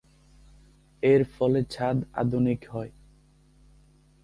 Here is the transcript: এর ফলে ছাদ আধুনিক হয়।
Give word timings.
এর 1.03 1.21
ফলে 1.35 1.59
ছাদ 1.69 1.97
আধুনিক 2.13 2.61
হয়। 2.73 2.91